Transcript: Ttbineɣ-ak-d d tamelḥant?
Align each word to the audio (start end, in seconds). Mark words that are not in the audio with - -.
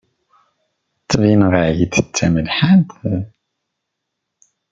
Ttbineɣ-ak-d 1.03 1.93
d 2.05 2.07
tamelḥant? 2.15 2.91